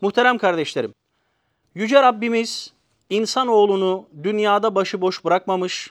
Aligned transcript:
Muhterem 0.00 0.38
kardeşlerim, 0.38 0.94
Yüce 1.74 2.02
Rabbimiz 2.02 2.72
insanoğlunu 3.10 4.06
dünyada 4.22 4.74
başıboş 4.74 5.24
bırakmamış, 5.24 5.90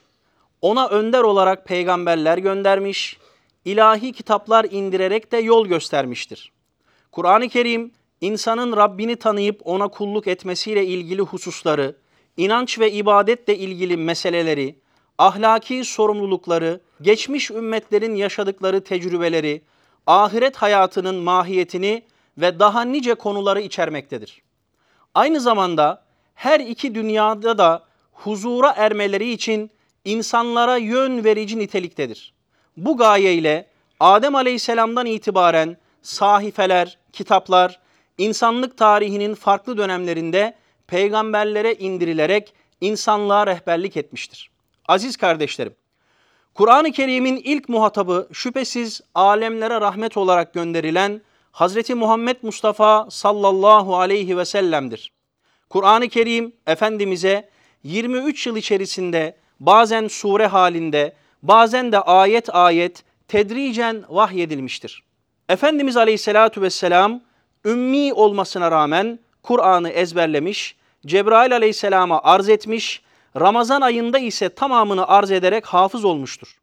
ona 0.61 0.87
önder 0.87 1.21
olarak 1.21 1.65
peygamberler 1.65 2.37
göndermiş, 2.37 3.17
ilahi 3.65 4.13
kitaplar 4.13 4.65
indirerek 4.71 5.31
de 5.31 5.37
yol 5.37 5.67
göstermiştir. 5.67 6.51
Kur'an-ı 7.11 7.49
Kerim 7.49 7.91
insanın 8.21 8.77
Rabbini 8.77 9.15
tanıyıp 9.15 9.61
ona 9.65 9.87
kulluk 9.87 10.27
etmesiyle 10.27 10.85
ilgili 10.85 11.21
hususları, 11.21 11.95
inanç 12.37 12.79
ve 12.79 12.91
ibadetle 12.91 13.57
ilgili 13.57 13.97
meseleleri, 13.97 14.75
ahlaki 15.17 15.85
sorumlulukları, 15.85 16.81
geçmiş 17.01 17.51
ümmetlerin 17.51 18.15
yaşadıkları 18.15 18.83
tecrübeleri, 18.83 19.61
ahiret 20.07 20.55
hayatının 20.55 21.15
mahiyetini 21.15 22.03
ve 22.41 22.59
daha 22.59 22.81
nice 22.81 23.15
konuları 23.15 23.61
içermektedir. 23.61 24.41
Aynı 25.15 25.39
zamanda 25.39 26.03
her 26.35 26.59
iki 26.59 26.95
dünyada 26.95 27.57
da 27.57 27.83
huzura 28.11 28.73
ermeleri 28.77 29.31
için 29.31 29.71
insanlara 30.05 30.77
yön 30.77 31.23
verici 31.23 31.59
niteliktedir. 31.59 32.33
Bu 32.77 32.97
gaye 32.97 33.33
ile 33.33 33.67
Adem 33.99 34.35
Aleyhisselam'dan 34.35 35.05
itibaren 35.05 35.77
sahifeler, 36.01 36.97
kitaplar, 37.13 37.79
insanlık 38.17 38.77
tarihinin 38.77 39.35
farklı 39.35 39.77
dönemlerinde 39.77 40.55
peygamberlere 40.87 41.73
indirilerek 41.73 42.53
insanlığa 42.81 43.47
rehberlik 43.47 43.97
etmiştir. 43.97 44.49
Aziz 44.87 45.17
kardeşlerim, 45.17 45.75
Kur'an-ı 46.53 46.91
Kerim'in 46.91 47.37
ilk 47.37 47.69
muhatabı 47.69 48.27
şüphesiz 48.33 49.01
alemlere 49.15 49.81
rahmet 49.81 50.17
olarak 50.17 50.53
gönderilen 50.53 51.21
Hazreti 51.51 51.95
Muhammed 51.95 52.37
Mustafa 52.41 53.07
sallallahu 53.09 53.97
aleyhi 53.97 54.37
ve 54.37 54.45
sellem'dir. 54.45 55.11
Kur'an-ı 55.69 56.09
Kerim 56.09 56.53
Efendimiz'e 56.67 57.49
23 57.83 58.47
yıl 58.47 58.57
içerisinde 58.57 59.37
bazen 59.59 60.07
sure 60.07 60.47
halinde, 60.47 61.15
bazen 61.43 61.91
de 61.91 61.99
ayet 61.99 62.55
ayet 62.55 63.03
tedricen 63.27 64.03
vahyedilmiştir. 64.09 65.03
Efendimiz 65.49 65.97
Aleyhisselatü 65.97 66.61
Vesselam 66.61 67.21
ümmi 67.65 68.13
olmasına 68.13 68.71
rağmen 68.71 69.19
Kur'an'ı 69.43 69.89
ezberlemiş, 69.89 70.75
Cebrail 71.05 71.53
Aleyhisselam'a 71.55 72.21
arz 72.23 72.49
etmiş, 72.49 73.01
Ramazan 73.39 73.81
ayında 73.81 74.19
ise 74.19 74.49
tamamını 74.49 75.07
arz 75.07 75.31
ederek 75.31 75.65
hafız 75.65 76.05
olmuştur. 76.05 76.59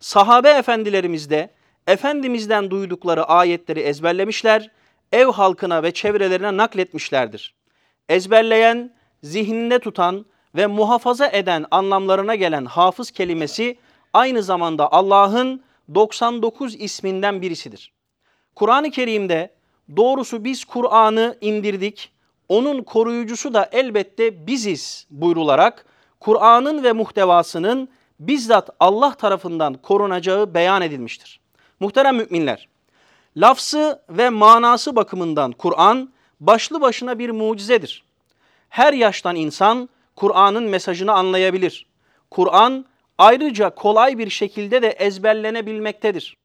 Sahabe 0.00 0.50
efendilerimiz 0.50 1.30
de 1.30 1.50
Efendimiz'den 1.86 2.70
duydukları 2.70 3.24
ayetleri 3.24 3.80
ezberlemişler, 3.80 4.70
ev 5.12 5.26
halkına 5.26 5.82
ve 5.82 5.92
çevrelerine 5.92 6.56
nakletmişlerdir. 6.56 7.54
Ezberleyen, 8.08 8.94
zihninde 9.22 9.78
tutan 9.78 10.26
ve 10.54 10.66
muhafaza 10.66 11.26
eden 11.26 11.64
anlamlarına 11.70 12.34
gelen 12.34 12.64
hafız 12.64 13.10
kelimesi 13.10 13.78
aynı 14.12 14.42
zamanda 14.42 14.92
Allah'ın 14.92 15.62
99 15.94 16.74
isminden 16.74 17.42
birisidir. 17.42 17.92
Kur'an-ı 18.54 18.90
Kerim'de 18.90 19.54
doğrusu 19.96 20.44
biz 20.44 20.64
Kur'an'ı 20.64 21.38
indirdik, 21.40 22.12
onun 22.48 22.82
koruyucusu 22.82 23.54
da 23.54 23.68
elbette 23.72 24.46
biziz 24.46 25.06
buyrularak 25.10 25.86
Kur'an'ın 26.20 26.84
ve 26.84 26.92
muhtevasının 26.92 27.88
bizzat 28.20 28.70
Allah 28.80 29.14
tarafından 29.14 29.74
korunacağı 29.74 30.54
beyan 30.54 30.82
edilmiştir. 30.82 31.41
Muhterem 31.82 32.16
müminler, 32.16 32.68
lafzı 33.36 34.02
ve 34.08 34.30
manası 34.30 34.96
bakımından 34.96 35.52
Kur'an 35.52 36.12
başlı 36.40 36.80
başına 36.80 37.18
bir 37.18 37.30
mucizedir. 37.30 38.04
Her 38.68 38.92
yaştan 38.92 39.36
insan 39.36 39.88
Kur'an'ın 40.16 40.64
mesajını 40.64 41.12
anlayabilir. 41.12 41.86
Kur'an 42.30 42.84
ayrıca 43.18 43.70
kolay 43.70 44.18
bir 44.18 44.30
şekilde 44.30 44.82
de 44.82 44.88
ezberlenebilmektedir. 44.88 46.36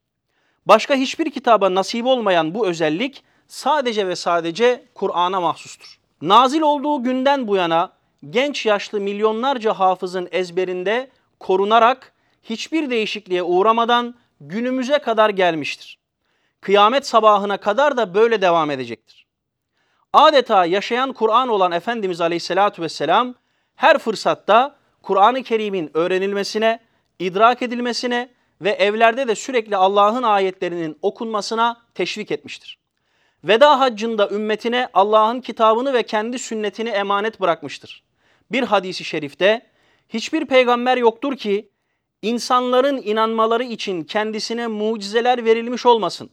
Başka 0.66 0.96
hiçbir 0.96 1.32
kitaba 1.32 1.76
nasip 1.76 2.06
olmayan 2.06 2.54
bu 2.54 2.68
özellik 2.68 3.24
sadece 3.48 4.08
ve 4.08 4.16
sadece 4.16 4.86
Kur'an'a 4.94 5.42
mahsustur. 5.42 6.00
Nazil 6.22 6.62
olduğu 6.62 7.04
günden 7.04 7.48
bu 7.48 7.56
yana 7.56 7.92
genç 8.30 8.66
yaşlı 8.66 9.00
milyonlarca 9.00 9.74
hafızın 9.74 10.28
ezberinde 10.32 11.10
korunarak 11.40 12.14
hiçbir 12.44 12.90
değişikliğe 12.90 13.44
uğramadan 13.44 14.16
günümüze 14.42 15.00
kadar 15.00 15.30
gelmiştir. 15.30 16.00
Kıyamet 16.62 17.08
sabahına 17.08 17.58
kadar 17.58 17.98
da 17.98 18.14
böyle 18.14 18.42
devam 18.42 18.72
edecektir. 18.72 19.28
Adeta 20.14 20.66
yaşayan 20.66 21.14
Kur'an 21.14 21.50
olan 21.50 21.72
Efendimiz 21.72 22.22
Aleyhisselatü 22.22 22.82
Vesselam 22.82 23.36
her 23.76 23.98
fırsatta 23.98 24.76
Kur'an-ı 25.02 25.44
Kerim'in 25.44 25.92
öğrenilmesine, 25.94 26.80
idrak 27.20 27.62
edilmesine 27.62 28.30
ve 28.62 28.70
evlerde 28.70 29.28
de 29.28 29.36
sürekli 29.36 29.76
Allah'ın 29.76 30.24
ayetlerinin 30.24 30.98
okunmasına 31.02 31.82
teşvik 31.96 32.32
etmiştir. 32.32 32.78
Veda 33.44 33.80
haccında 33.80 34.30
ümmetine 34.30 34.90
Allah'ın 34.94 35.42
kitabını 35.42 35.94
ve 35.94 36.04
kendi 36.04 36.40
sünnetini 36.40 36.90
emanet 36.90 37.42
bırakmıştır. 37.42 38.04
Bir 38.52 38.64
hadisi 38.64 39.04
şerifte 39.04 39.66
hiçbir 40.10 40.46
peygamber 40.46 40.98
yoktur 40.98 41.38
ki 41.38 41.70
insanların 42.22 42.98
inanmaları 42.98 43.64
için 43.64 44.04
kendisine 44.04 44.68
mucizeler 44.68 45.46
verilmiş 45.46 45.86
olmasın. 45.86 46.30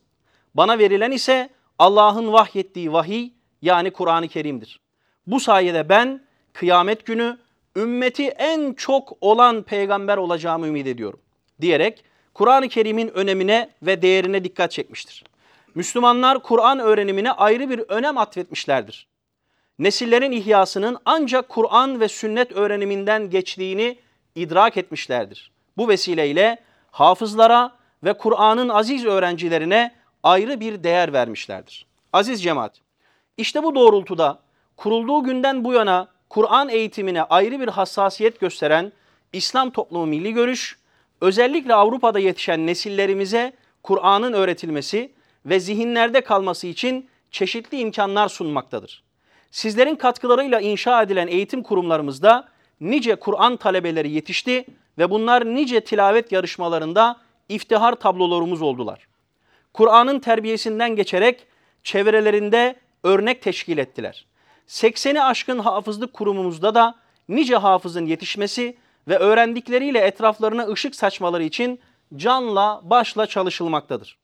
Bana 0.55 0.79
verilen 0.79 1.11
ise 1.11 1.51
Allah'ın 1.79 2.33
vahyettiği 2.33 2.93
vahiy 2.93 3.31
yani 3.63 3.91
Kur'an-ı 3.91 4.29
Kerim'dir. 4.29 4.81
Bu 5.27 5.41
sayede 5.41 5.89
ben 5.89 6.25
kıyamet 6.53 7.07
günü 7.07 7.39
ümmeti 7.77 8.25
en 8.25 8.73
çok 8.73 9.13
olan 9.21 9.63
peygamber 9.63 10.17
olacağımı 10.17 10.67
ümit 10.67 10.87
ediyorum 10.87 11.21
diyerek 11.61 12.05
Kur'an-ı 12.35 12.69
Kerim'in 12.69 13.09
önemine 13.09 13.71
ve 13.83 14.03
değerine 14.03 14.45
dikkat 14.45 14.71
çekmiştir. 14.71 15.25
Müslümanlar 15.75 16.43
Kur'an 16.43 16.79
öğrenimine 16.79 17.33
ayrı 17.33 17.71
bir 17.71 17.79
önem 17.79 18.19
atfetmişlerdir. 18.19 19.07
Nesillerin 19.79 20.33
ihyasının 20.33 20.99
ancak 21.05 21.49
Kur'an 21.49 22.01
ve 22.01 22.09
sünnet 22.09 22.53
öğreniminden 22.53 23.31
geçtiğini 23.31 23.99
idrak 24.35 24.77
etmişlerdir. 24.77 25.54
Bu 25.77 25.89
vesileyle 25.89 26.59
hafızlara 26.91 27.73
ve 28.05 28.13
Kur'an'ın 28.13 28.69
aziz 28.69 29.05
öğrencilerine 29.05 29.95
ayrı 30.23 30.61
bir 30.61 30.85
değer 30.85 31.13
vermişlerdir. 31.13 31.87
Aziz 32.13 32.43
cemaat, 32.43 32.81
işte 33.37 33.63
bu 33.63 33.75
doğrultuda 33.75 34.39
kurulduğu 34.77 35.25
günden 35.25 35.65
bu 35.65 35.73
yana 35.73 36.09
Kur'an 36.31 36.69
eğitimine 36.69 37.23
ayrı 37.23 37.61
bir 37.61 37.69
hassasiyet 37.69 38.41
gösteren 38.41 38.93
İslam 39.33 39.71
Toplumu 39.71 40.07
Milli 40.07 40.33
Görüş, 40.33 40.79
özellikle 41.21 41.75
Avrupa'da 41.75 42.19
yetişen 42.19 42.67
nesillerimize 42.67 43.53
Kur'an'ın 43.83 44.33
öğretilmesi 44.33 45.13
ve 45.47 45.61
zihinlerde 45.61 46.21
kalması 46.21 46.67
için 46.67 47.09
çeşitli 47.31 47.79
imkanlar 47.79 48.29
sunmaktadır. 48.29 49.03
Sizlerin 49.51 49.95
katkılarıyla 49.95 50.61
inşa 50.61 51.03
edilen 51.03 51.27
eğitim 51.27 51.63
kurumlarımızda 51.63 52.49
nice 52.81 53.15
Kur'an 53.17 53.57
talebeleri 53.57 54.11
yetişti 54.11 54.65
ve 54.99 55.11
bunlar 55.11 55.55
nice 55.55 55.81
tilavet 55.81 56.33
yarışmalarında 56.33 57.17
iftihar 57.49 57.95
tablolarımız 57.95 58.63
oldular. 58.63 59.09
Kur'an'ın 59.73 60.19
terbiyesinden 60.19 60.97
geçerek 60.97 61.47
çevrelerinde 61.83 62.77
örnek 63.03 63.43
teşkil 63.43 63.79
ettiler. 63.79 64.27
80'i 64.69 65.21
aşkın 65.21 65.59
hafızlık 65.59 66.13
kurumumuzda 66.13 66.75
da 66.75 66.95
nice 67.29 67.57
hafızın 67.57 68.07
yetişmesi 68.07 68.77
ve 69.09 69.19
öğrendikleriyle 69.19 69.99
etraflarına 69.99 70.69
ışık 70.69 70.95
saçmaları 70.95 71.45
için 71.45 71.81
canla 72.17 72.81
başla 72.85 73.27
çalışılmaktadır. 73.27 74.19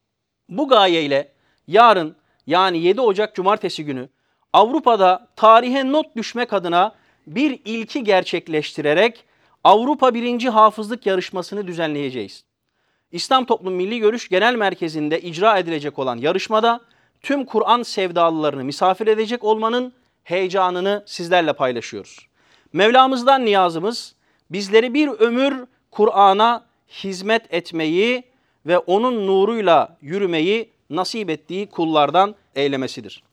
Bu 0.48 0.68
gayeyle 0.68 1.32
yarın 1.66 2.16
yani 2.46 2.78
7 2.78 3.00
Ocak 3.00 3.34
Cumartesi 3.34 3.84
günü 3.84 4.08
Avrupa'da 4.52 5.28
tarihe 5.36 5.92
not 5.92 6.16
düşmek 6.16 6.52
adına 6.52 6.94
bir 7.26 7.60
ilki 7.64 8.04
gerçekleştirerek 8.04 9.24
Avrupa 9.64 10.14
Birinci 10.14 10.50
Hafızlık 10.50 11.06
Yarışması'nı 11.06 11.66
düzenleyeceğiz. 11.66 12.44
İslam 13.12 13.44
Toplum 13.44 13.74
Milli 13.74 13.98
Görüş 13.98 14.28
Genel 14.28 14.54
Merkezi'nde 14.54 15.20
icra 15.20 15.58
edilecek 15.58 15.98
olan 15.98 16.16
yarışmada 16.16 16.80
tüm 17.22 17.44
Kur'an 17.44 17.82
sevdalılarını 17.82 18.64
misafir 18.64 19.06
edecek 19.06 19.44
olmanın 19.44 19.92
heyecanını 20.24 21.02
sizlerle 21.06 21.52
paylaşıyoruz. 21.52 22.26
Mevlamızdan 22.72 23.44
niyazımız 23.44 24.14
bizleri 24.50 24.94
bir 24.94 25.08
ömür 25.08 25.66
Kur'an'a 25.90 26.64
hizmet 26.88 27.54
etmeyi 27.54 28.22
ve 28.66 28.78
onun 28.78 29.26
nuruyla 29.26 29.96
yürümeyi 30.02 30.70
nasip 30.90 31.30
ettiği 31.30 31.66
kullardan 31.66 32.34
eylemesidir. 32.54 33.22